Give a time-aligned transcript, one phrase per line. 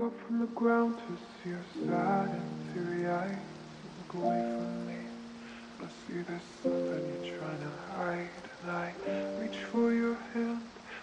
[0.00, 2.40] Up from the ground to see your sad and
[2.72, 3.34] teary eyes.
[3.98, 4.94] Look away from me.
[5.80, 8.28] I see there's something you're trying to hide.
[8.62, 8.92] And I
[9.42, 10.60] reach for your hand,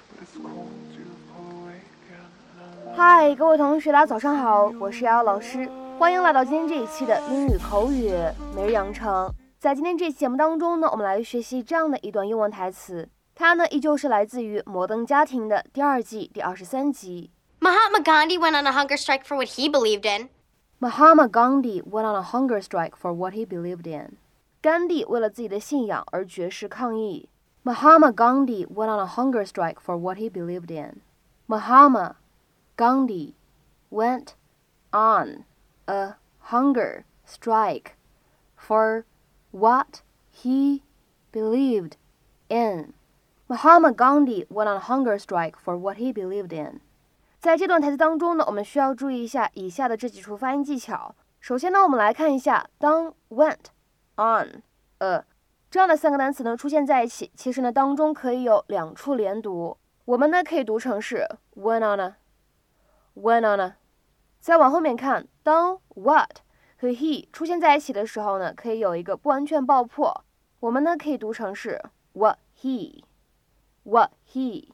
[0.10, 2.96] but it's cold to pull away again.
[2.96, 5.70] Hi, 各位同学，大家早上好，我是瑶瑶老师，
[6.00, 8.14] 欢迎来到今天这一期的英语口语
[8.55, 9.30] 每日养成。
[9.59, 17.32] 在今天这期节目当中呢，我们来学习这样的一段英文台词，它呢依旧是来自于《摩登家庭》的第二季第二十三集。
[17.64, 20.29] Mahatma Gandhi went on a hunger strike for what he believed in.
[20.80, 24.17] Mahatma Gandhi went on a hunger strike for what he believed in.
[24.62, 27.29] 甘地为了自己的信仰而绝食抗议。
[27.62, 31.00] Mahatma Gandhi went on a hunger strike for what he believed in.
[31.46, 32.17] Mahatma
[32.77, 33.34] Gandhi
[33.91, 34.34] went
[34.92, 35.44] on
[35.86, 37.97] a hunger strike
[38.56, 39.05] for
[39.50, 40.83] what he
[41.33, 41.97] believed
[42.48, 42.92] in.
[43.48, 46.80] Mahatma Gandhi went on a hunger strike for what he believed in.
[47.45, 51.13] 在这段台词当中呢，我们需要注意一下以下的这几处发音技巧。
[51.39, 53.65] 首先呢，我们来看一下，当 went
[54.15, 54.63] on
[54.97, 55.23] a
[55.69, 62.15] 这样的三个单词呢出现在一起，其实呢当中可以有两处连读，我们呢可以读成是 went on a
[63.13, 63.75] went on a。
[64.39, 66.37] 再往后面看，当 what
[66.80, 70.25] 和 he 出现在一起的时候呢，可以有一个不完全爆破，
[70.61, 71.80] 我们呢可以读成是
[72.13, 73.03] what he
[73.83, 74.69] what he。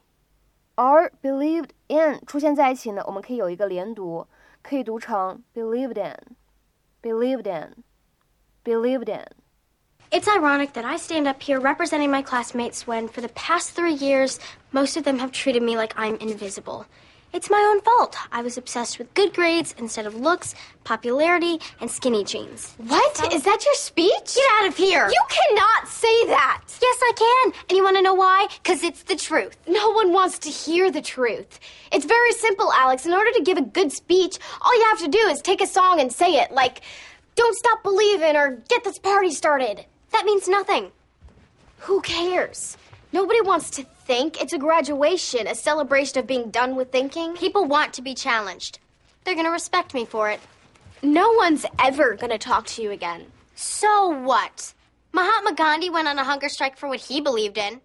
[0.80, 4.26] 而 believed in 出现在一起呢，我们可以有一个连读，
[4.62, 9.26] 可以读成 believed in，believed in，believed in。
[10.10, 13.94] It's ironic that I stand up here representing my classmates when, for the past three
[13.94, 14.38] years,
[14.70, 16.86] most of them have treated me like I'm invisible.
[17.32, 18.16] It's my own fault.
[18.30, 22.76] I was obsessed with good grades instead of looks, popularity, and skinny jeans.
[22.78, 23.32] What?
[23.32, 24.36] Is that your speech?
[24.36, 25.08] Get out of here!
[25.08, 26.59] You cannot say that.
[26.91, 27.53] Yes, I can.
[27.69, 28.47] And you want to know why?
[28.61, 29.55] Because it's the truth.
[29.65, 31.57] No one wants to hear the truth.
[31.89, 33.05] It's very simple, Alex.
[33.05, 35.67] In order to give a good speech, all you have to do is take a
[35.67, 36.81] song and say it, like,
[37.35, 39.85] Don't Stop Believing or Get This Party Started.
[40.11, 40.91] That means nothing.
[41.77, 42.75] Who cares?
[43.13, 44.41] Nobody wants to think.
[44.41, 47.35] It's a graduation, a celebration of being done with thinking.
[47.35, 48.79] People want to be challenged.
[49.23, 50.41] They're going to respect me for it.
[51.01, 53.25] No one's ever gonna talk to you again.
[53.55, 54.73] So what?
[55.13, 57.81] Mahatma Gandhi went on a hunger strike for what he believed in.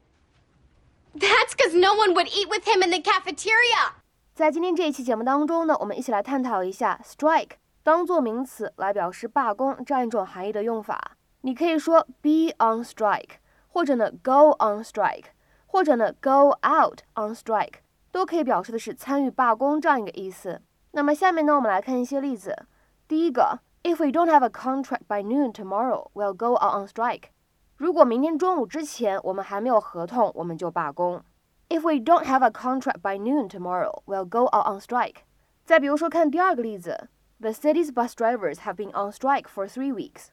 [1.14, 3.94] That's because no one would eat with him in the cafeteria.
[4.34, 11.16] 在今天这一期节目当中呢，我们一起来探讨一下 strike 当做名词来表示罢工这样一种含义的用法。
[11.41, 13.37] 你可以说 be on strike，
[13.69, 15.26] 或者呢 go on strike，
[15.66, 17.81] 或者呢 go out on strike，
[18.12, 20.60] 都可以表示的是参与罢工这样一个意思。
[20.93, 22.66] 那么下面呢，我们来看一些例子。
[23.08, 27.30] 第一个 ，If we don't have a contract by noon tomorrow, we'll go out on strike。
[27.78, 31.24] 如果明天中午之前我们还没有合同，我们就罢工。
[31.69, 35.24] If we don't have a contract by noon tomorrow, we'll go out on strike。
[35.64, 37.09] 再比如说，看第二个例子，
[37.40, 40.28] The city's bus drivers have been on strike for three weeks。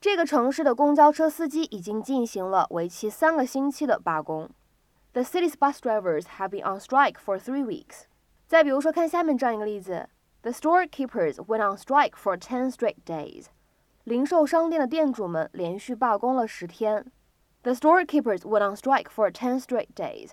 [0.00, 4.50] 这个城市的公交车司机已经进行了为期三个星期的罢工。
[5.12, 8.04] The city's bus drivers have been on strike for three weeks。
[8.46, 10.08] 再比如说，看下面这样一个例子
[10.44, 13.46] ：The storekeepers went on strike for ten straight days。
[14.04, 17.10] 零售商店的店主们连续罢工了十天。
[17.62, 20.30] The storekeepers went on strike for ten straight days。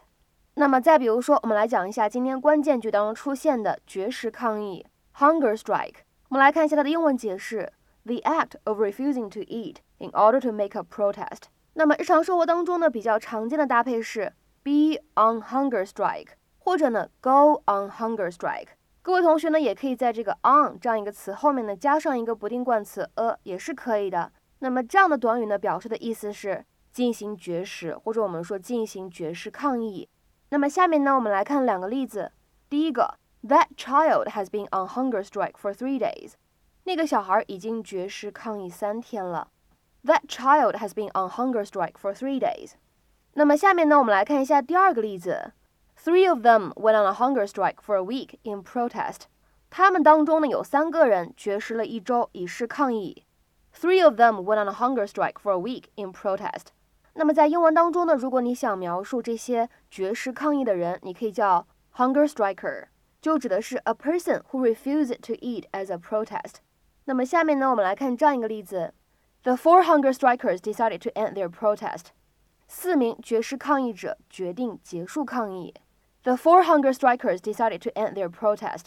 [0.56, 4.86] 那么再比如说，我们来讲一下今天关键句当中出现的绝食抗议
[5.18, 5.98] （hunger strike）。
[6.30, 7.72] 我们来看一下它的英文解释：
[8.06, 11.44] the act of refusing to eat in order to make a protest。
[11.74, 14.34] 那么日常生活当中呢，比较常见的搭配是
[14.64, 18.70] be on hunger strike，或者呢 go on hunger strike。
[19.03, 24.31] 各位同学呢，也可以在这个 on 这样一个词后面呢加上一个不定冠词 a，也是可以的。
[24.61, 30.09] 那么这样的短语呢，表示的意思是进行绝食，或者我们说进行绝食抗议。
[30.51, 32.31] 那么下面呢，我们来看两个例子。
[32.71, 36.35] 第一个，That child has been on hunger strike for three days。
[36.85, 39.49] 那个小孩已经绝食抗议三天了。
[40.05, 42.75] That child has been on hunger strike for three days。
[43.35, 45.55] 那么下面呢，我们来看一下第二个例子。
[46.02, 49.24] Three of them went on a hunger strike for a week in protest。
[49.70, 53.26] 他们当中呢有三个人绝食了一周以示抗议。
[53.76, 56.68] Three of them went on a hunger strike for a week in protest。
[57.14, 62.86] 那么在英文当中呢，如果你想描述这些绝食抗议的人，你可以叫 hunger striker，
[63.20, 66.58] 就指的是 a person who refuses to eat as a protest。
[67.06, 68.94] 那么下面呢，我们来看这样一个例子：
[69.44, 72.08] The four hunger strikers decided to end their protest。
[72.68, 75.74] 四名绝食抗议者决定结束抗议。
[76.25, 78.87] The four hunger strikers decided to end their protest。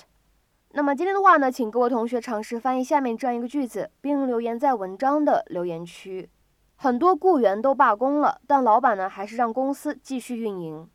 [0.71, 6.29] 那么今天的话呢，请各位同学尝试翻译下面这样一个句子，并留言在文章的留言区。
[6.75, 10.87] 很多雇员都罢工了，但老板呢还是让公司继续运营。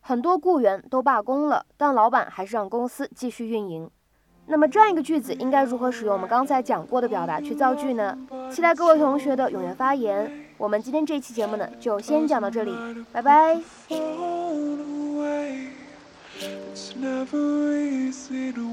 [0.00, 3.90] 很多雇员都罢工了，但老板还是让公司继续运营。
[4.46, 8.16] 那么这样一个句子应该如何使用我们刚才讲过的表达去造句呢？
[8.50, 10.46] 期待各位同学的踊跃发言。
[10.56, 12.72] 我们今天这期节目呢，就先讲到这里，
[13.12, 13.60] 拜拜。
[17.00, 18.65] never easy to